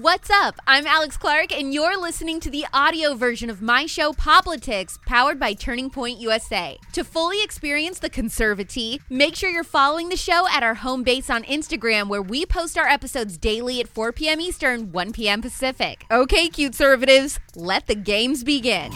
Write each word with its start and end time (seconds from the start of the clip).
What's 0.00 0.30
up? 0.30 0.58
I'm 0.66 0.86
Alex 0.86 1.18
Clark, 1.18 1.52
and 1.52 1.74
you're 1.74 2.00
listening 2.00 2.40
to 2.40 2.48
the 2.48 2.64
audio 2.72 3.12
version 3.12 3.50
of 3.50 3.60
my 3.60 3.84
show, 3.84 4.14
Poplitics, 4.14 4.98
powered 5.04 5.38
by 5.38 5.52
Turning 5.52 5.90
Point 5.90 6.18
USA. 6.18 6.78
To 6.94 7.04
fully 7.04 7.42
experience 7.44 7.98
the 7.98 8.08
conservative, 8.08 9.04
make 9.10 9.36
sure 9.36 9.50
you're 9.50 9.62
following 9.62 10.08
the 10.08 10.16
show 10.16 10.48
at 10.48 10.62
our 10.62 10.72
home 10.72 11.02
base 11.02 11.28
on 11.28 11.42
Instagram, 11.42 12.08
where 12.08 12.22
we 12.22 12.46
post 12.46 12.78
our 12.78 12.88
episodes 12.88 13.36
daily 13.36 13.78
at 13.78 13.88
4 13.88 14.12
p.m. 14.12 14.40
Eastern, 14.40 14.90
1 14.90 15.12
p.m. 15.12 15.42
Pacific. 15.42 16.06
Okay, 16.10 16.48
cute 16.48 16.72
conservatives, 16.72 17.38
let 17.54 17.86
the 17.86 17.94
games 17.94 18.42
begin. 18.42 18.92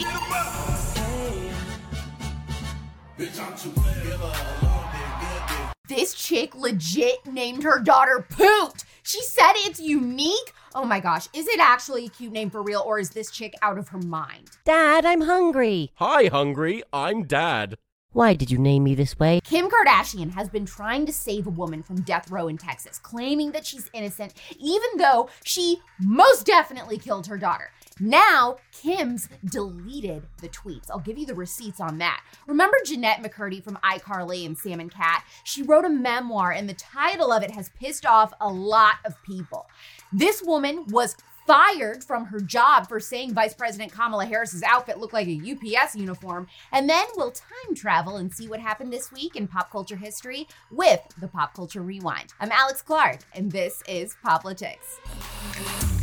This 5.86 6.14
chick 6.14 6.54
legit 6.54 7.26
named 7.26 7.62
her 7.62 7.78
daughter 7.78 8.26
Poot. 8.30 8.84
She 9.02 9.20
said 9.20 9.52
it's 9.56 9.80
unique. 9.80 10.54
Oh 10.76 10.84
my 10.84 10.98
gosh, 10.98 11.28
is 11.32 11.46
it 11.46 11.60
actually 11.60 12.06
a 12.06 12.08
cute 12.08 12.32
name 12.32 12.50
for 12.50 12.60
real 12.60 12.82
or 12.84 12.98
is 12.98 13.10
this 13.10 13.30
chick 13.30 13.54
out 13.62 13.78
of 13.78 13.88
her 13.90 13.98
mind? 13.98 14.50
Dad, 14.64 15.06
I'm 15.06 15.20
hungry. 15.20 15.92
Hi, 15.96 16.26
Hungry. 16.26 16.82
I'm 16.92 17.24
Dad. 17.24 17.76
Why 18.10 18.34
did 18.34 18.50
you 18.50 18.58
name 18.58 18.82
me 18.82 18.96
this 18.96 19.16
way? 19.18 19.40
Kim 19.44 19.68
Kardashian 19.68 20.32
has 20.34 20.48
been 20.48 20.66
trying 20.66 21.06
to 21.06 21.12
save 21.12 21.46
a 21.46 21.50
woman 21.50 21.82
from 21.82 22.00
death 22.02 22.28
row 22.28 22.48
in 22.48 22.58
Texas, 22.58 22.98
claiming 22.98 23.52
that 23.52 23.66
she's 23.66 23.88
innocent, 23.92 24.34
even 24.58 24.88
though 24.98 25.28
she 25.44 25.78
most 26.00 26.44
definitely 26.44 26.98
killed 26.98 27.28
her 27.28 27.38
daughter. 27.38 27.70
Now, 28.00 28.56
Kim's 28.72 29.28
deleted 29.44 30.24
the 30.40 30.48
tweets. 30.48 30.90
I'll 30.90 30.98
give 30.98 31.18
you 31.18 31.26
the 31.26 31.34
receipts 31.34 31.80
on 31.80 31.98
that. 31.98 32.22
Remember 32.46 32.76
Jennette 32.84 33.22
McCurdy 33.22 33.62
from 33.62 33.78
iCarly 33.84 34.44
and 34.44 34.58
Sam 34.58 34.80
and 34.80 34.90
Cat? 34.90 35.24
She 35.44 35.62
wrote 35.62 35.84
a 35.84 35.90
memoir, 35.90 36.50
and 36.50 36.68
the 36.68 36.74
title 36.74 37.32
of 37.32 37.42
it 37.42 37.52
has 37.52 37.70
pissed 37.80 38.04
off 38.04 38.32
a 38.40 38.48
lot 38.48 38.96
of 39.04 39.22
people. 39.22 39.66
This 40.12 40.42
woman 40.42 40.86
was 40.88 41.16
fired 41.46 42.02
from 42.02 42.26
her 42.26 42.40
job 42.40 42.88
for 42.88 42.98
saying 42.98 43.34
Vice 43.34 43.54
President 43.54 43.92
Kamala 43.92 44.26
Harris's 44.26 44.62
outfit 44.62 44.98
looked 44.98 45.12
like 45.12 45.28
a 45.28 45.52
UPS 45.52 45.94
uniform. 45.94 46.46
And 46.72 46.88
then 46.88 47.04
we'll 47.16 47.32
time 47.32 47.74
travel 47.74 48.16
and 48.16 48.32
see 48.32 48.48
what 48.48 48.60
happened 48.60 48.92
this 48.92 49.12
week 49.12 49.36
in 49.36 49.46
pop 49.46 49.70
culture 49.70 49.96
history 49.96 50.48
with 50.70 51.00
the 51.20 51.28
Pop 51.28 51.54
Culture 51.54 51.82
Rewind. 51.82 52.32
I'm 52.40 52.50
Alex 52.50 52.82
Clark, 52.82 53.20
and 53.34 53.52
this 53.52 53.82
is 53.86 54.16
Poplitics. 54.24 55.93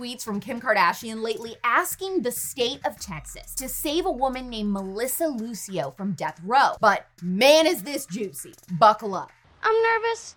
Tweets 0.00 0.24
from 0.24 0.40
Kim 0.40 0.60
Kardashian 0.60 1.22
lately 1.22 1.56
asking 1.62 2.22
the 2.22 2.32
state 2.32 2.80
of 2.86 2.98
Texas 2.98 3.54
to 3.54 3.68
save 3.68 4.06
a 4.06 4.10
woman 4.10 4.48
named 4.48 4.72
Melissa 4.72 5.26
Lucio 5.26 5.90
from 5.90 6.12
death 6.12 6.40
row. 6.44 6.72
But 6.80 7.06
man, 7.22 7.66
is 7.66 7.82
this 7.82 8.06
juicy. 8.06 8.54
Buckle 8.78 9.14
up. 9.14 9.30
I'm 9.62 9.74
nervous, 9.82 10.36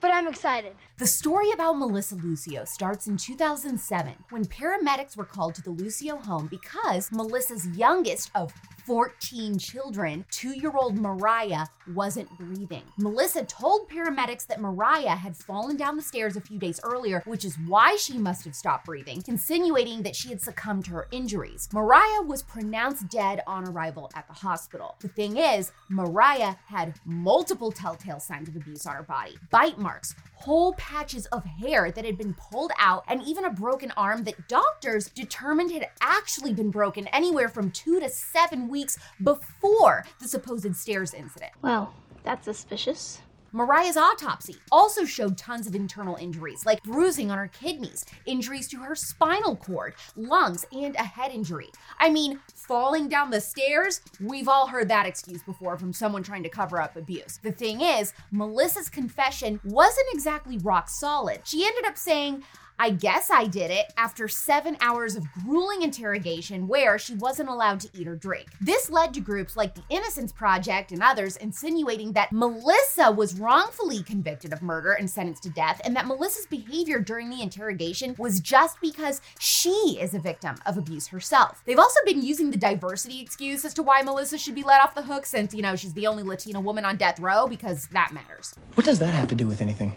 but 0.00 0.12
I'm 0.12 0.28
excited. 0.28 0.74
The 0.98 1.06
story 1.06 1.50
about 1.52 1.78
Melissa 1.78 2.14
Lucio 2.16 2.64
starts 2.64 3.06
in 3.06 3.16
2007 3.16 4.14
when 4.30 4.44
paramedics 4.44 5.16
were 5.16 5.24
called 5.24 5.54
to 5.56 5.62
the 5.62 5.70
Lucio 5.70 6.16
home 6.16 6.46
because 6.46 7.12
Melissa's 7.12 7.66
youngest 7.68 8.30
of 8.34 8.52
14 8.90 9.58
children, 9.58 10.24
two 10.30 10.50
year 10.58 10.72
old 10.74 10.98
Mariah, 10.98 11.66
wasn't 11.94 12.28
breathing. 12.38 12.82
Melissa 12.98 13.44
told 13.44 13.88
paramedics 13.88 14.46
that 14.46 14.60
Mariah 14.60 15.16
had 15.16 15.36
fallen 15.36 15.76
down 15.76 15.96
the 15.96 16.02
stairs 16.02 16.36
a 16.36 16.40
few 16.40 16.58
days 16.58 16.80
earlier, 16.82 17.22
which 17.26 17.44
is 17.44 17.56
why 17.66 17.96
she 17.96 18.18
must 18.18 18.44
have 18.44 18.54
stopped 18.54 18.86
breathing, 18.86 19.22
insinuating 19.28 20.02
that 20.02 20.16
she 20.16 20.30
had 20.30 20.40
succumbed 20.40 20.84
to 20.86 20.92
her 20.92 21.08
injuries. 21.10 21.68
Mariah 21.72 22.22
was 22.22 22.42
pronounced 22.42 23.08
dead 23.08 23.42
on 23.46 23.68
arrival 23.68 24.10
at 24.14 24.26
the 24.26 24.34
hospital. 24.34 24.96
The 25.00 25.08
thing 25.08 25.36
is, 25.36 25.72
Mariah 25.88 26.54
had 26.66 26.98
multiple 27.04 27.70
telltale 27.70 28.20
signs 28.20 28.48
of 28.48 28.56
abuse 28.56 28.86
on 28.86 28.96
her 28.96 29.02
body 29.02 29.36
bite 29.50 29.78
marks, 29.78 29.89
whole 30.34 30.72
patches 30.74 31.26
of 31.26 31.44
hair 31.44 31.90
that 31.90 32.04
had 32.04 32.16
been 32.16 32.34
pulled 32.34 32.72
out, 32.78 33.04
and 33.08 33.22
even 33.22 33.44
a 33.44 33.50
broken 33.50 33.92
arm 33.96 34.24
that 34.24 34.48
doctors 34.48 35.08
determined 35.10 35.70
had 35.70 35.88
actually 36.00 36.54
been 36.54 36.70
broken 36.70 37.06
anywhere 37.08 37.48
from 37.48 37.70
two 37.70 38.00
to 38.00 38.08
seven 38.08 38.68
weeks 38.68 38.98
before 39.22 40.04
the 40.18 40.28
supposed 40.28 40.74
stairs 40.76 41.12
incident. 41.12 41.52
Well, 41.62 41.94
that's 42.24 42.44
suspicious. 42.44 43.20
Mariah's 43.52 43.96
autopsy 43.96 44.56
also 44.70 45.04
showed 45.04 45.36
tons 45.36 45.66
of 45.66 45.74
internal 45.74 46.16
injuries, 46.16 46.64
like 46.64 46.82
bruising 46.84 47.30
on 47.30 47.38
her 47.38 47.48
kidneys, 47.48 48.04
injuries 48.24 48.68
to 48.68 48.76
her 48.78 48.94
spinal 48.94 49.56
cord, 49.56 49.94
lungs, 50.14 50.64
and 50.72 50.94
a 50.94 51.02
head 51.02 51.32
injury. 51.32 51.68
I 51.98 52.10
mean, 52.10 52.38
falling 52.54 53.08
down 53.08 53.30
the 53.30 53.40
stairs, 53.40 54.00
we've 54.20 54.48
all 54.48 54.68
heard 54.68 54.88
that 54.88 55.06
excuse 55.06 55.42
before 55.42 55.76
from 55.76 55.92
someone 55.92 56.22
trying 56.22 56.44
to 56.44 56.48
cover 56.48 56.80
up 56.80 56.96
abuse. 56.96 57.40
The 57.42 57.52
thing 57.52 57.80
is, 57.80 58.12
Melissa's 58.30 58.88
confession 58.88 59.58
wasn't 59.64 60.06
exactly 60.12 60.58
rock 60.58 60.88
solid. 60.88 61.40
She 61.44 61.66
ended 61.66 61.86
up 61.86 61.98
saying, 61.98 62.44
I 62.82 62.88
guess 62.88 63.30
I 63.30 63.46
did 63.46 63.70
it 63.70 63.92
after 63.98 64.26
seven 64.26 64.78
hours 64.80 65.14
of 65.14 65.30
grueling 65.44 65.82
interrogation 65.82 66.66
where 66.66 66.98
she 66.98 67.12
wasn't 67.12 67.50
allowed 67.50 67.80
to 67.80 67.90
eat 67.92 68.08
or 68.08 68.16
drink. 68.16 68.46
This 68.58 68.88
led 68.88 69.12
to 69.12 69.20
groups 69.20 69.54
like 69.54 69.74
the 69.74 69.82
Innocence 69.90 70.32
Project 70.32 70.90
and 70.90 71.02
others 71.02 71.36
insinuating 71.36 72.14
that 72.14 72.32
Melissa 72.32 73.10
was 73.10 73.38
wrongfully 73.38 74.02
convicted 74.02 74.54
of 74.54 74.62
murder 74.62 74.92
and 74.92 75.10
sentenced 75.10 75.42
to 75.42 75.50
death, 75.50 75.82
and 75.84 75.94
that 75.94 76.06
Melissa's 76.06 76.46
behavior 76.46 77.00
during 77.00 77.28
the 77.28 77.42
interrogation 77.42 78.14
was 78.16 78.40
just 78.40 78.80
because 78.80 79.20
she 79.38 79.98
is 80.00 80.14
a 80.14 80.18
victim 80.18 80.56
of 80.64 80.78
abuse 80.78 81.08
herself. 81.08 81.62
They've 81.66 81.78
also 81.78 82.00
been 82.06 82.22
using 82.22 82.50
the 82.50 82.56
diversity 82.56 83.20
excuse 83.20 83.62
as 83.66 83.74
to 83.74 83.82
why 83.82 84.00
Melissa 84.00 84.38
should 84.38 84.54
be 84.54 84.62
let 84.62 84.82
off 84.82 84.94
the 84.94 85.02
hook 85.02 85.26
since, 85.26 85.52
you 85.52 85.60
know, 85.60 85.76
she's 85.76 85.92
the 85.92 86.06
only 86.06 86.22
Latina 86.22 86.62
woman 86.62 86.86
on 86.86 86.96
death 86.96 87.20
row 87.20 87.46
because 87.46 87.88
that 87.88 88.14
matters. 88.14 88.54
What 88.72 88.86
does 88.86 89.00
that 89.00 89.12
have 89.12 89.28
to 89.28 89.34
do 89.34 89.46
with 89.46 89.60
anything? 89.60 89.94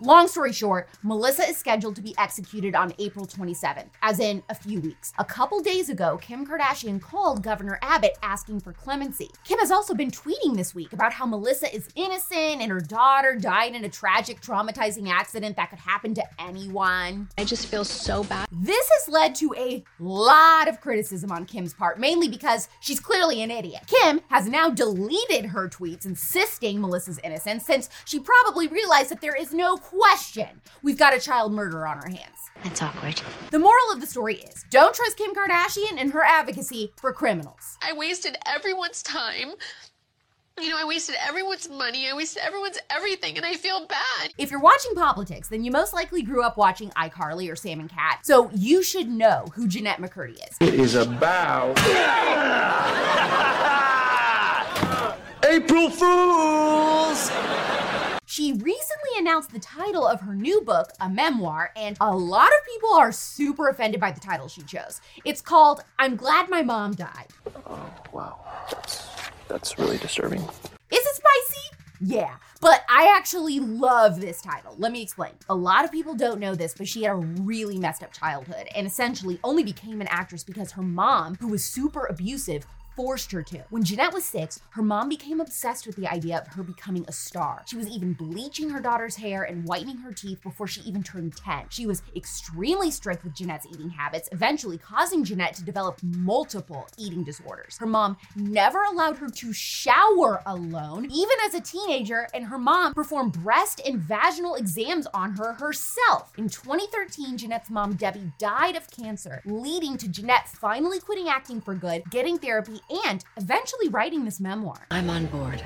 Long 0.00 0.28
story 0.28 0.52
short, 0.52 0.90
Melissa 1.02 1.48
is 1.48 1.56
scheduled 1.56 1.96
to 1.96 2.02
be 2.02 2.14
executed 2.18 2.74
on 2.74 2.92
April 2.98 3.24
27th, 3.24 3.88
as 4.02 4.20
in 4.20 4.42
a 4.50 4.54
few 4.54 4.78
weeks. 4.78 5.14
A 5.18 5.24
couple 5.24 5.60
days 5.60 5.88
ago, 5.88 6.18
Kim 6.20 6.46
Kardashian 6.46 7.00
called 7.00 7.42
Governor 7.42 7.78
Abbott 7.80 8.18
asking 8.22 8.60
for 8.60 8.74
clemency. 8.74 9.30
Kim 9.44 9.58
has 9.58 9.70
also 9.70 9.94
been 9.94 10.10
tweeting 10.10 10.54
this 10.54 10.74
week 10.74 10.92
about 10.92 11.14
how 11.14 11.24
Melissa 11.24 11.74
is 11.74 11.88
innocent 11.94 12.60
and 12.60 12.70
her 12.70 12.80
daughter 12.80 13.36
died 13.36 13.74
in 13.74 13.86
a 13.86 13.88
tragic, 13.88 14.42
traumatizing 14.42 15.08
accident 15.08 15.56
that 15.56 15.70
could 15.70 15.78
happen 15.78 16.12
to 16.12 16.24
anyone. 16.38 17.30
I 17.38 17.44
just 17.44 17.66
feel 17.66 17.84
so 17.84 18.22
bad. 18.24 18.48
This 18.52 18.86
has 18.98 19.08
led 19.08 19.34
to 19.36 19.54
a 19.56 19.82
lot 19.98 20.68
of 20.68 20.78
criticism 20.82 21.32
on 21.32 21.46
Kim's 21.46 21.72
part, 21.72 21.98
mainly 21.98 22.28
because 22.28 22.68
she's 22.80 23.00
clearly 23.00 23.40
an 23.42 23.50
idiot. 23.50 23.84
Kim 23.86 24.20
has 24.28 24.46
now 24.46 24.68
deleted 24.68 25.46
her 25.46 25.70
tweets 25.70 26.04
insisting 26.04 26.82
Melissa's 26.82 27.18
innocent 27.24 27.62
since 27.62 27.88
she 28.04 28.20
probably 28.20 28.68
realized 28.68 29.10
that 29.10 29.22
there 29.22 29.34
is 29.34 29.54
no 29.54 29.78
question 29.90 30.60
we've 30.82 30.98
got 30.98 31.14
a 31.14 31.20
child 31.20 31.52
murderer 31.52 31.86
on 31.86 31.98
our 31.98 32.08
hands. 32.08 32.50
That's 32.64 32.82
awkward. 32.82 33.20
The 33.50 33.58
moral 33.58 33.92
of 33.92 34.00
the 34.00 34.06
story 34.06 34.36
is 34.36 34.64
don't 34.70 34.94
trust 34.94 35.16
Kim 35.16 35.34
Kardashian 35.34 35.98
and 35.98 36.12
her 36.12 36.22
advocacy 36.22 36.92
for 36.96 37.12
criminals. 37.12 37.76
I 37.82 37.92
wasted 37.92 38.36
everyone's 38.46 39.02
time. 39.02 39.52
You 40.58 40.70
know, 40.70 40.78
I 40.78 40.86
wasted 40.86 41.16
everyone's 41.28 41.68
money. 41.68 42.08
I 42.08 42.16
wasted 42.16 42.42
everyone's 42.42 42.78
everything, 42.88 43.36
and 43.36 43.44
I 43.44 43.54
feel 43.54 43.86
bad. 43.86 44.32
If 44.38 44.50
you're 44.50 44.58
watching 44.58 44.94
Poplitics, 44.94 45.48
then 45.48 45.64
you 45.64 45.70
most 45.70 45.92
likely 45.92 46.22
grew 46.22 46.42
up 46.42 46.56
watching 46.56 46.88
iCarly 46.92 47.52
or 47.52 47.56
Sam 47.56 47.78
and 47.78 47.90
Cat, 47.90 48.20
so 48.24 48.50
you 48.54 48.82
should 48.82 49.08
know 49.08 49.44
who 49.54 49.68
Jennette 49.68 50.00
McCurdy 50.00 50.36
is. 50.36 50.56
It 50.60 50.80
is 50.80 50.94
about 50.94 51.78
April 55.46 55.90
Fools! 55.90 57.30
She 58.36 58.52
recently 58.52 59.12
announced 59.16 59.50
the 59.50 59.58
title 59.58 60.06
of 60.06 60.20
her 60.20 60.34
new 60.34 60.60
book, 60.60 60.90
a 61.00 61.08
memoir, 61.08 61.72
and 61.74 61.96
a 62.02 62.14
lot 62.14 62.48
of 62.48 62.66
people 62.70 62.92
are 62.92 63.10
super 63.10 63.70
offended 63.70 63.98
by 63.98 64.10
the 64.10 64.20
title 64.20 64.46
she 64.46 64.60
chose. 64.60 65.00
It's 65.24 65.40
called 65.40 65.82
I'm 65.98 66.16
Glad 66.16 66.50
My 66.50 66.60
Mom 66.60 66.92
Died. 66.92 67.28
Oh, 67.64 67.90
wow. 68.12 68.38
That's, 68.70 69.08
that's 69.48 69.78
really 69.78 69.96
disturbing. 69.96 70.42
Is 70.42 70.50
it 70.90 71.14
spicy? 71.14 71.78
Yeah, 72.02 72.36
but 72.60 72.84
I 72.90 73.10
actually 73.16 73.58
love 73.58 74.20
this 74.20 74.42
title. 74.42 74.74
Let 74.76 74.92
me 74.92 75.00
explain. 75.00 75.32
A 75.48 75.54
lot 75.54 75.86
of 75.86 75.90
people 75.90 76.14
don't 76.14 76.38
know 76.38 76.54
this, 76.54 76.74
but 76.76 76.86
she 76.86 77.04
had 77.04 77.12
a 77.12 77.16
really 77.16 77.78
messed 77.78 78.02
up 78.02 78.12
childhood 78.12 78.68
and 78.74 78.86
essentially 78.86 79.40
only 79.44 79.64
became 79.64 80.02
an 80.02 80.08
actress 80.08 80.44
because 80.44 80.72
her 80.72 80.82
mom, 80.82 81.36
who 81.36 81.48
was 81.48 81.64
super 81.64 82.04
abusive, 82.04 82.66
forced 82.96 83.30
her 83.32 83.42
to. 83.42 83.62
When 83.70 83.84
Jennette 83.84 84.14
was 84.14 84.24
six, 84.24 84.60
her 84.70 84.82
mom 84.82 85.08
became 85.08 85.40
obsessed 85.40 85.86
with 85.86 85.96
the 85.96 86.10
idea 86.10 86.38
of 86.38 86.48
her 86.48 86.62
becoming 86.62 87.04
a 87.06 87.12
star. 87.12 87.62
She 87.66 87.76
was 87.76 87.88
even 87.88 88.14
bleaching 88.14 88.70
her 88.70 88.80
daughter's 88.80 89.16
hair 89.16 89.44
and 89.44 89.64
whitening 89.66 89.98
her 89.98 90.12
teeth 90.12 90.42
before 90.42 90.66
she 90.66 90.80
even 90.80 91.02
turned 91.02 91.36
10. 91.36 91.66
She 91.68 91.86
was 91.86 92.02
extremely 92.16 92.90
strict 92.90 93.22
with 93.22 93.34
Jennette's 93.34 93.66
eating 93.66 93.90
habits, 93.90 94.28
eventually 94.32 94.78
causing 94.78 95.24
Jennette 95.24 95.54
to 95.54 95.64
develop 95.64 96.02
multiple 96.02 96.88
eating 96.96 97.22
disorders. 97.22 97.76
Her 97.78 97.86
mom 97.86 98.16
never 98.34 98.82
allowed 98.84 99.18
her 99.18 99.28
to 99.28 99.52
shower 99.52 100.42
alone, 100.46 101.10
even 101.10 101.36
as 101.44 101.54
a 101.54 101.60
teenager, 101.60 102.28
and 102.32 102.46
her 102.46 102.58
mom 102.58 102.94
performed 102.94 103.34
breast 103.34 103.80
and 103.86 104.00
vaginal 104.00 104.54
exams 104.54 105.06
on 105.12 105.36
her 105.36 105.52
herself. 105.54 106.32
In 106.38 106.48
2013, 106.48 107.36
Jennette's 107.36 107.70
mom, 107.70 107.94
Debbie, 107.94 108.32
died 108.38 108.76
of 108.76 108.90
cancer, 108.90 109.42
leading 109.44 109.98
to 109.98 110.08
Jennette 110.08 110.48
finally 110.48 111.00
quitting 111.00 111.28
acting 111.28 111.60
for 111.60 111.74
good, 111.74 112.02
getting 112.10 112.38
therapy, 112.38 112.80
and 113.06 113.24
eventually 113.36 113.88
writing 113.88 114.24
this 114.24 114.40
memoir. 114.40 114.86
I'm 114.90 115.10
on 115.10 115.26
board. 115.26 115.62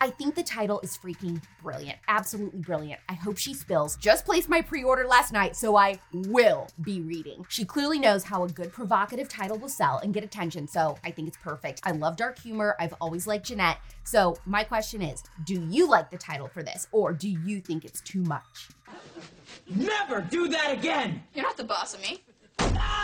I 0.00 0.10
think 0.10 0.34
the 0.34 0.42
title 0.42 0.80
is 0.80 0.98
freaking 0.98 1.42
brilliant. 1.62 1.98
Absolutely 2.08 2.60
brilliant. 2.60 3.00
I 3.08 3.14
hope 3.14 3.38
she 3.38 3.54
spills. 3.54 3.96
Just 3.96 4.26
placed 4.26 4.50
my 4.50 4.60
pre 4.60 4.84
order 4.84 5.06
last 5.06 5.32
night, 5.32 5.56
so 5.56 5.76
I 5.76 5.98
will 6.12 6.68
be 6.82 7.00
reading. 7.00 7.46
She 7.48 7.64
clearly 7.64 7.98
knows 7.98 8.24
how 8.24 8.44
a 8.44 8.48
good 8.48 8.70
provocative 8.70 9.30
title 9.30 9.58
will 9.58 9.70
sell 9.70 9.98
and 9.98 10.12
get 10.12 10.22
attention, 10.22 10.68
so 10.68 10.98
I 11.04 11.10
think 11.10 11.28
it's 11.28 11.38
perfect. 11.38 11.80
I 11.84 11.92
love 11.92 12.16
dark 12.16 12.38
humor. 12.38 12.76
I've 12.78 12.94
always 13.00 13.26
liked 13.26 13.46
Jennette. 13.46 13.78
So, 14.02 14.36
my 14.44 14.62
question 14.62 15.00
is 15.00 15.22
do 15.44 15.66
you 15.70 15.88
like 15.88 16.10
the 16.10 16.18
title 16.18 16.48
for 16.48 16.62
this, 16.62 16.86
or 16.92 17.14
do 17.14 17.30
you 17.30 17.60
think 17.60 17.86
it's 17.86 18.02
too 18.02 18.22
much? 18.24 18.68
Never 19.70 20.20
do 20.20 20.48
that 20.48 20.72
again! 20.72 21.22
You're 21.32 21.46
not 21.46 21.56
the 21.56 21.64
boss 21.64 21.94
of 21.94 22.02
me. 22.02 22.22
Ah! 22.58 23.03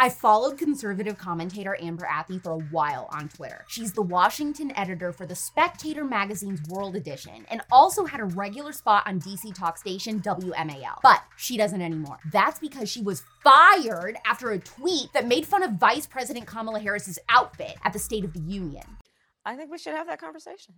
I 0.00 0.10
followed 0.10 0.58
conservative 0.58 1.18
commentator 1.18 1.76
Amber 1.80 2.06
Athey 2.06 2.40
for 2.40 2.52
a 2.52 2.58
while 2.70 3.08
on 3.10 3.28
Twitter. 3.28 3.64
She's 3.66 3.92
the 3.92 4.02
Washington 4.02 4.72
editor 4.76 5.12
for 5.12 5.26
the 5.26 5.34
Spectator 5.34 6.04
magazine's 6.04 6.62
World 6.68 6.94
Edition 6.94 7.44
and 7.50 7.62
also 7.72 8.04
had 8.04 8.20
a 8.20 8.24
regular 8.26 8.70
spot 8.70 9.02
on 9.08 9.20
DC 9.20 9.52
talk 9.56 9.76
station 9.76 10.20
WMAL. 10.20 11.00
But 11.02 11.24
she 11.36 11.56
doesn't 11.56 11.82
anymore. 11.82 12.20
That's 12.30 12.60
because 12.60 12.88
she 12.88 13.02
was 13.02 13.24
fired 13.42 14.18
after 14.24 14.52
a 14.52 14.60
tweet 14.60 15.12
that 15.14 15.26
made 15.26 15.44
fun 15.44 15.64
of 15.64 15.72
Vice 15.72 16.06
President 16.06 16.46
Kamala 16.46 16.78
Harris's 16.78 17.18
outfit 17.28 17.76
at 17.82 17.92
the 17.92 17.98
State 17.98 18.24
of 18.24 18.32
the 18.32 18.40
Union. 18.40 18.84
I 19.44 19.56
think 19.56 19.68
we 19.68 19.78
should 19.78 19.94
have 19.94 20.06
that 20.06 20.20
conversation. 20.20 20.74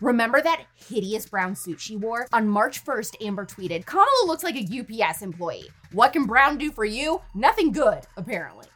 Remember 0.00 0.40
that 0.40 0.64
hideous 0.76 1.26
brown 1.26 1.56
suit 1.56 1.80
she 1.80 1.96
wore? 1.96 2.28
On 2.32 2.48
March 2.48 2.84
1st, 2.84 3.26
Amber 3.26 3.44
tweeted, 3.44 3.84
Kamala 3.84 4.06
looks 4.26 4.44
like 4.44 4.54
a 4.54 5.04
UPS 5.04 5.22
employee. 5.22 5.68
What 5.92 6.12
can 6.12 6.24
Brown 6.24 6.56
do 6.56 6.70
for 6.70 6.84
you? 6.84 7.20
Nothing 7.34 7.72
good, 7.72 8.02
apparently. 8.16 8.66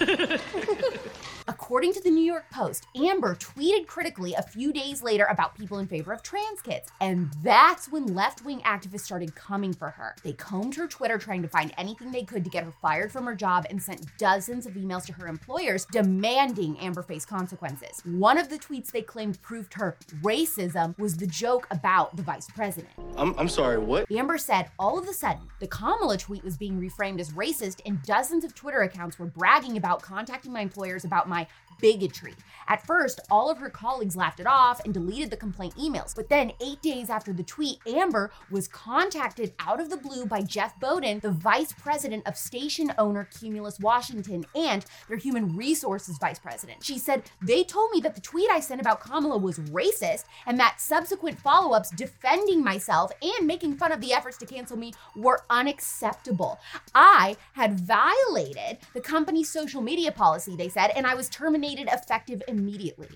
According 1.52 1.92
to 1.92 2.00
the 2.00 2.10
New 2.10 2.24
York 2.24 2.46
Post, 2.50 2.86
Amber 2.96 3.34
tweeted 3.34 3.86
critically 3.86 4.32
a 4.32 4.40
few 4.40 4.72
days 4.72 5.02
later 5.02 5.26
about 5.28 5.54
people 5.54 5.80
in 5.80 5.86
favor 5.86 6.10
of 6.10 6.22
trans 6.22 6.62
kids. 6.62 6.90
And 7.02 7.30
that's 7.42 7.92
when 7.92 8.14
left 8.14 8.42
wing 8.42 8.60
activists 8.60 9.00
started 9.00 9.34
coming 9.34 9.74
for 9.74 9.90
her. 9.90 10.16
They 10.22 10.32
combed 10.32 10.76
her 10.76 10.86
Twitter 10.86 11.18
trying 11.18 11.42
to 11.42 11.48
find 11.48 11.70
anything 11.76 12.10
they 12.10 12.22
could 12.22 12.42
to 12.44 12.48
get 12.48 12.64
her 12.64 12.72
fired 12.80 13.12
from 13.12 13.26
her 13.26 13.34
job 13.34 13.66
and 13.68 13.82
sent 13.82 14.06
dozens 14.16 14.64
of 14.64 14.72
emails 14.72 15.04
to 15.04 15.12
her 15.12 15.26
employers 15.26 15.84
demanding 15.92 16.78
Amber 16.78 17.02
face 17.02 17.26
consequences. 17.26 18.00
One 18.06 18.38
of 18.38 18.48
the 18.48 18.58
tweets 18.58 18.90
they 18.90 19.02
claimed 19.02 19.42
proved 19.42 19.74
her 19.74 19.98
racism 20.22 20.98
was 20.98 21.18
the 21.18 21.26
joke 21.26 21.66
about 21.70 22.16
the 22.16 22.22
vice 22.22 22.48
president. 22.48 22.94
I'm, 23.18 23.38
I'm 23.38 23.48
sorry, 23.50 23.76
what? 23.76 24.10
Amber 24.10 24.38
said 24.38 24.70
all 24.78 24.98
of 24.98 25.06
a 25.06 25.12
sudden 25.12 25.48
the 25.60 25.66
Kamala 25.66 26.16
tweet 26.16 26.44
was 26.44 26.56
being 26.56 26.80
reframed 26.80 27.20
as 27.20 27.28
racist, 27.32 27.82
and 27.84 28.02
dozens 28.04 28.42
of 28.42 28.54
Twitter 28.54 28.80
accounts 28.80 29.18
were 29.18 29.26
bragging 29.26 29.76
about 29.76 30.00
contacting 30.00 30.50
my 30.50 30.62
employers 30.62 31.04
about 31.04 31.28
my 31.28 31.41
my 31.42 31.71
bigotry. 31.82 32.34
At 32.68 32.86
first, 32.86 33.20
all 33.30 33.50
of 33.50 33.58
her 33.58 33.68
colleagues 33.68 34.16
laughed 34.16 34.40
it 34.40 34.46
off 34.46 34.82
and 34.84 34.94
deleted 34.94 35.30
the 35.30 35.36
complaint 35.36 35.74
emails. 35.76 36.14
But 36.14 36.28
then, 36.28 36.52
eight 36.64 36.80
days 36.80 37.10
after 37.10 37.32
the 37.32 37.42
tweet, 37.42 37.78
Amber 37.86 38.30
was 38.50 38.68
contacted 38.68 39.52
out 39.58 39.80
of 39.80 39.90
the 39.90 39.96
blue 39.96 40.26
by 40.26 40.42
Jeff 40.42 40.78
Bowden, 40.80 41.20
the 41.20 41.30
vice 41.30 41.72
president 41.72 42.26
of 42.26 42.36
station 42.36 42.92
owner 42.98 43.28
Cumulus 43.38 43.80
Washington 43.80 44.44
and 44.54 44.84
their 45.08 45.16
human 45.16 45.56
resources 45.56 46.18
vice 46.18 46.38
president. 46.38 46.84
She 46.84 46.98
said, 46.98 47.24
They 47.42 47.64
told 47.64 47.90
me 47.90 48.00
that 48.00 48.14
the 48.14 48.20
tweet 48.20 48.50
I 48.50 48.60
sent 48.60 48.80
about 48.80 49.00
Kamala 49.00 49.38
was 49.38 49.58
racist 49.58 50.24
and 50.46 50.58
that 50.60 50.80
subsequent 50.80 51.40
follow 51.40 51.74
ups 51.74 51.90
defending 51.90 52.62
myself 52.62 53.10
and 53.20 53.46
making 53.46 53.76
fun 53.76 53.92
of 53.92 54.00
the 54.00 54.12
efforts 54.12 54.38
to 54.38 54.46
cancel 54.46 54.76
me 54.76 54.92
were 55.16 55.44
unacceptable. 55.50 56.58
I 56.94 57.36
had 57.54 57.80
violated 57.80 58.78
the 58.94 59.00
company's 59.00 59.50
social 59.50 59.82
media 59.82 60.12
policy, 60.12 60.56
they 60.56 60.68
said, 60.68 60.90
and 60.94 61.06
I 61.06 61.14
was 61.14 61.28
terminated 61.28 61.71
effective 61.80 62.42
immediately. 62.48 63.08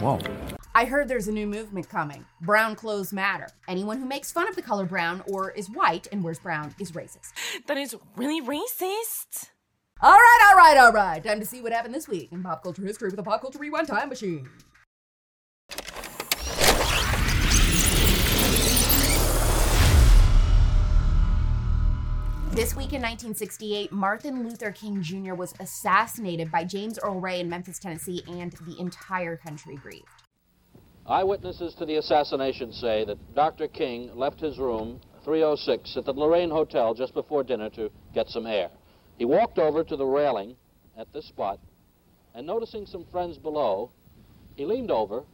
Whoa. 0.00 0.18
I 0.74 0.86
heard 0.86 1.08
there's 1.08 1.28
a 1.28 1.32
new 1.32 1.46
movement 1.46 1.88
coming. 1.88 2.24
Brown 2.40 2.76
clothes 2.76 3.12
matter. 3.12 3.48
Anyone 3.68 3.98
who 3.98 4.06
makes 4.06 4.32
fun 4.32 4.48
of 4.48 4.56
the 4.56 4.62
color 4.62 4.86
brown 4.86 5.22
or 5.28 5.50
is 5.50 5.68
white 5.68 6.08
and 6.10 6.24
wears 6.24 6.38
brown 6.38 6.74
is 6.80 6.92
racist. 6.92 7.32
That 7.66 7.76
is 7.76 7.94
really 8.16 8.40
racist. 8.40 9.50
All 10.00 10.12
right, 10.12 10.48
all 10.50 10.56
right, 10.56 10.78
all 10.78 10.92
right. 10.92 11.22
Time 11.22 11.40
to 11.40 11.46
see 11.46 11.60
what 11.60 11.72
happened 11.72 11.94
this 11.94 12.08
week 12.08 12.32
in 12.32 12.42
pop 12.42 12.62
culture 12.62 12.82
history 12.82 13.10
with 13.10 13.18
a 13.18 13.22
pop 13.22 13.42
culture 13.42 13.58
rewind 13.58 13.86
time 13.86 14.08
machine. 14.08 14.48
Week 22.74 22.94
in 22.94 23.02
1968, 23.02 23.92
Martin 23.92 24.48
Luther 24.48 24.70
King 24.70 25.02
Jr. 25.02 25.34
was 25.34 25.52
assassinated 25.60 26.50
by 26.50 26.64
James 26.64 26.98
Earl 26.98 27.20
Ray 27.20 27.40
in 27.40 27.48
Memphis, 27.50 27.78
Tennessee, 27.78 28.22
and 28.26 28.50
the 28.66 28.80
entire 28.80 29.36
country 29.36 29.76
grieved. 29.76 30.06
Eyewitnesses 31.06 31.74
to 31.74 31.84
the 31.84 31.96
assassination 31.96 32.72
say 32.72 33.04
that 33.04 33.34
Dr. 33.34 33.68
King 33.68 34.10
left 34.14 34.40
his 34.40 34.58
room 34.58 35.00
306 35.22 35.98
at 35.98 36.06
the 36.06 36.12
Lorraine 36.14 36.48
Hotel 36.48 36.94
just 36.94 37.12
before 37.12 37.44
dinner 37.44 37.68
to 37.70 37.90
get 38.14 38.28
some 38.30 38.46
air. 38.46 38.70
He 39.18 39.26
walked 39.26 39.58
over 39.58 39.84
to 39.84 39.96
the 39.96 40.06
railing 40.06 40.56
at 40.96 41.12
this 41.12 41.28
spot, 41.28 41.60
and 42.34 42.46
noticing 42.46 42.86
some 42.86 43.04
friends 43.12 43.36
below, 43.36 43.90
he 44.56 44.64
leaned 44.64 44.90
over 44.90 45.24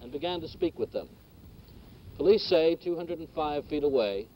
and 0.00 0.10
began 0.10 0.40
to 0.40 0.48
speak 0.48 0.78
with 0.78 0.92
them. 0.92 1.10
Police 2.16 2.44
say 2.48 2.74
205 2.76 3.66
feet 3.66 3.84
away, 3.84 4.28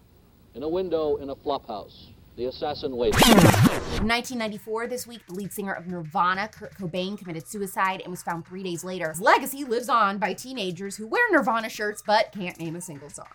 in 0.54 0.62
a 0.62 0.68
window 0.68 1.16
in 1.16 1.30
a 1.30 1.36
flophouse, 1.36 2.08
the 2.38 2.46
assassin 2.46 2.96
waited. 2.96 3.20
In 3.26 4.06
1994, 4.06 4.86
this 4.86 5.06
week, 5.06 5.26
the 5.26 5.34
lead 5.34 5.52
singer 5.52 5.72
of 5.72 5.88
Nirvana, 5.88 6.48
Kurt 6.48 6.72
Cobain, 6.74 7.18
committed 7.18 7.48
suicide 7.48 8.00
and 8.00 8.10
was 8.12 8.22
found 8.22 8.46
three 8.46 8.62
days 8.62 8.84
later. 8.84 9.08
His 9.08 9.20
legacy 9.20 9.64
lives 9.64 9.88
on 9.88 10.18
by 10.18 10.34
teenagers 10.34 10.96
who 10.96 11.08
wear 11.08 11.22
Nirvana 11.32 11.68
shirts 11.68 12.00
but 12.06 12.30
can't 12.32 12.58
name 12.58 12.76
a 12.76 12.80
single 12.80 13.10
song. 13.10 13.26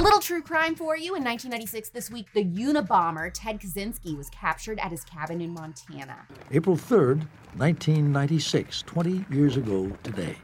Little 0.00 0.20
true 0.20 0.42
crime 0.42 0.74
for 0.74 0.96
you. 0.96 1.14
In 1.16 1.24
1996, 1.24 1.88
this 1.90 2.10
week, 2.10 2.28
the 2.32 2.44
Unabomber 2.44 3.30
Ted 3.32 3.60
Kaczynski 3.60 4.16
was 4.16 4.30
captured 4.30 4.78
at 4.78 4.90
his 4.90 5.04
cabin 5.04 5.40
in 5.40 5.50
Montana. 5.50 6.26
April 6.52 6.76
3rd, 6.76 7.26
1996, 7.56 8.82
20 8.82 9.24
years 9.30 9.56
ago 9.56 9.90
today. 10.02 10.36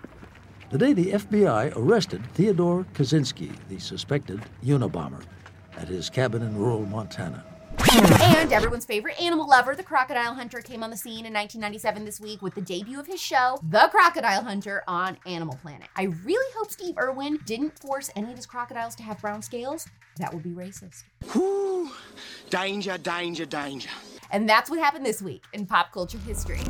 The 0.70 0.78
day 0.78 0.92
the 0.92 1.12
FBI 1.12 1.72
arrested 1.76 2.26
Theodore 2.34 2.84
Kaczynski, 2.94 3.52
the 3.68 3.78
suspected 3.78 4.42
Unabomber, 4.64 5.22
at 5.76 5.88
his 5.88 6.10
cabin 6.10 6.42
in 6.42 6.56
rural 6.56 6.84
Montana. 6.84 7.44
And 7.94 8.52
everyone's 8.52 8.84
favorite 8.84 9.20
animal 9.22 9.48
lover, 9.48 9.76
the 9.76 9.82
Crocodile 9.84 10.34
Hunter, 10.34 10.60
came 10.60 10.82
on 10.82 10.90
the 10.90 10.96
scene 10.96 11.26
in 11.26 11.32
1997 11.32 12.04
this 12.04 12.20
week 12.20 12.42
with 12.42 12.54
the 12.56 12.60
debut 12.60 12.98
of 12.98 13.06
his 13.06 13.20
show, 13.20 13.60
The 13.70 13.88
Crocodile 13.92 14.42
Hunter, 14.42 14.82
on 14.88 15.16
Animal 15.26 15.56
Planet. 15.62 15.86
I 15.94 16.04
really 16.24 16.52
hope 16.56 16.72
Steve 16.72 16.96
Irwin 16.98 17.38
didn't 17.46 17.78
force 17.78 18.10
any 18.16 18.30
of 18.30 18.36
his 18.36 18.46
crocodiles 18.46 18.96
to 18.96 19.04
have 19.04 19.20
brown 19.20 19.42
scales. 19.42 19.86
That 20.16 20.34
would 20.34 20.42
be 20.42 20.50
racist. 20.50 21.04
Whew. 21.32 21.92
Danger, 22.50 22.98
danger, 22.98 23.46
danger. 23.46 23.90
And 24.32 24.48
that's 24.48 24.68
what 24.68 24.80
happened 24.80 25.06
this 25.06 25.22
week 25.22 25.44
in 25.52 25.64
pop 25.64 25.92
culture 25.92 26.18
history. 26.18 26.60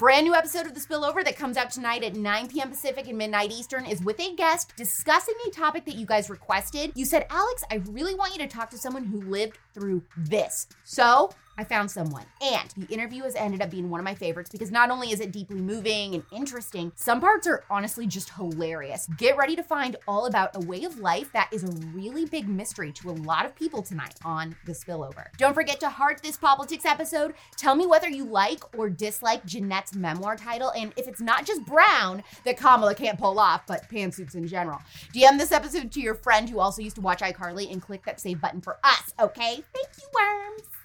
Brand 0.00 0.24
new 0.24 0.34
episode 0.34 0.66
of 0.66 0.72
The 0.72 0.80
Spillover 0.80 1.22
that 1.22 1.36
comes 1.36 1.58
out 1.58 1.70
tonight 1.70 2.02
at 2.02 2.16
9 2.16 2.48
p.m. 2.48 2.70
Pacific 2.70 3.06
and 3.06 3.18
midnight 3.18 3.52
Eastern 3.52 3.84
is 3.84 4.02
with 4.02 4.18
a 4.18 4.34
guest 4.34 4.72
discussing 4.74 5.34
a 5.46 5.50
topic 5.50 5.84
that 5.84 5.94
you 5.94 6.06
guys 6.06 6.30
requested. 6.30 6.92
You 6.94 7.04
said, 7.04 7.26
Alex, 7.28 7.64
I 7.70 7.82
really 7.90 8.14
want 8.14 8.32
you 8.32 8.38
to 8.38 8.46
talk 8.46 8.70
to 8.70 8.78
someone 8.78 9.04
who 9.04 9.20
lived 9.20 9.58
through 9.74 10.02
this. 10.16 10.68
So 10.84 11.28
I 11.60 11.64
found 11.64 11.90
someone. 11.90 12.24
And 12.40 12.70
the 12.76 12.92
interview 12.92 13.24
has 13.24 13.34
ended 13.34 13.60
up 13.60 13.70
being 13.70 13.90
one 13.90 14.00
of 14.00 14.04
my 14.04 14.14
favorites 14.14 14.48
because 14.48 14.70
not 14.70 14.90
only 14.90 15.12
is 15.12 15.20
it 15.20 15.30
deeply 15.30 15.60
moving 15.60 16.14
and 16.14 16.24
interesting, 16.32 16.90
some 16.94 17.20
parts 17.20 17.46
are 17.46 17.64
honestly 17.68 18.06
just 18.06 18.30
hilarious. 18.30 19.06
Get 19.18 19.36
ready 19.36 19.54
to 19.56 19.62
find 19.62 19.96
all 20.08 20.24
about 20.24 20.56
a 20.56 20.60
way 20.60 20.84
of 20.84 20.98
life 20.98 21.30
that 21.32 21.50
is 21.52 21.64
a 21.64 21.72
really 21.94 22.24
big 22.24 22.48
mystery 22.48 22.92
to 22.92 23.10
a 23.10 23.12
lot 23.12 23.44
of 23.44 23.54
people 23.54 23.82
tonight 23.82 24.14
on 24.24 24.56
The 24.64 24.72
Spillover. 24.72 25.26
Don't 25.36 25.52
forget 25.52 25.80
to 25.80 25.90
heart 25.90 26.22
this 26.22 26.38
Poplitics 26.38 26.86
episode. 26.86 27.34
Tell 27.58 27.74
me 27.74 27.86
whether 27.86 28.08
you 28.08 28.24
like 28.24 28.78
or 28.78 28.88
dislike 28.88 29.44
Jennette's 29.44 29.94
memoir 29.94 30.36
title 30.36 30.70
and 30.70 30.94
if 30.96 31.06
it's 31.06 31.20
not 31.20 31.44
just 31.44 31.66
brown 31.66 32.22
that 32.44 32.56
Kamala 32.56 32.94
can't 32.94 33.18
pull 33.18 33.38
off, 33.38 33.66
but 33.66 33.86
pantsuits 33.90 34.34
in 34.34 34.46
general. 34.46 34.78
DM 35.14 35.38
this 35.38 35.52
episode 35.52 35.92
to 35.92 36.00
your 36.00 36.14
friend 36.14 36.48
who 36.48 36.58
also 36.58 36.80
used 36.80 36.96
to 36.96 37.02
watch 37.02 37.20
iCarly 37.20 37.70
and 37.70 37.82
click 37.82 38.02
that 38.06 38.18
save 38.18 38.40
button 38.40 38.62
for 38.62 38.78
us, 38.82 39.12
okay? 39.20 39.62
Thank 39.74 39.88
you, 39.98 40.08
worms. 40.14 40.79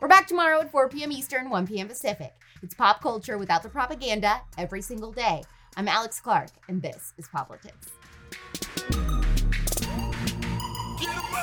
We're 0.00 0.06
back 0.06 0.28
tomorrow 0.28 0.60
at 0.60 0.70
4 0.70 0.88
p.m. 0.90 1.10
Eastern, 1.10 1.50
1 1.50 1.66
p.m. 1.66 1.88
Pacific. 1.88 2.32
It's 2.62 2.72
pop 2.72 3.02
culture 3.02 3.36
without 3.36 3.64
the 3.64 3.68
propaganda 3.68 4.42
every 4.56 4.80
single 4.80 5.10
day. 5.10 5.42
I'm 5.76 5.88
Alex 5.88 6.20
Clark, 6.20 6.50
and 6.68 6.80
this 6.80 7.14
is 7.18 7.26
Poplitics. 7.26 7.88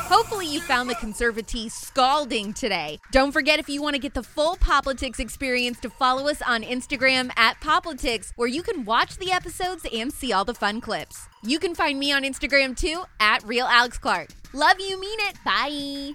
Hopefully, 0.07 0.47
you 0.47 0.61
found 0.61 0.89
the 0.89 0.95
conservatee 0.95 1.69
scalding 1.69 2.53
today. 2.53 2.97
Don't 3.11 3.33
forget 3.33 3.59
if 3.59 3.67
you 3.67 3.81
want 3.81 3.95
to 3.95 4.01
get 4.01 4.13
the 4.13 4.23
full 4.23 4.55
Poplitics 4.55 5.19
experience 5.19 5.77
to 5.81 5.89
follow 5.89 6.29
us 6.29 6.41
on 6.41 6.63
Instagram 6.63 7.31
at 7.37 7.59
Poplitics, 7.59 8.31
where 8.37 8.47
you 8.47 8.63
can 8.63 8.85
watch 8.85 9.17
the 9.17 9.33
episodes 9.33 9.85
and 9.93 10.13
see 10.13 10.31
all 10.31 10.45
the 10.45 10.53
fun 10.53 10.79
clips. 10.79 11.27
You 11.43 11.59
can 11.59 11.75
find 11.75 11.99
me 11.99 12.13
on 12.13 12.23
Instagram 12.23 12.77
too 12.77 13.03
at 13.19 13.43
Real 13.43 13.65
Alex 13.65 13.97
Clark. 13.97 14.29
Love 14.53 14.79
you, 14.79 14.97
mean 14.97 15.19
it. 15.21 15.35
Bye. 15.43 16.13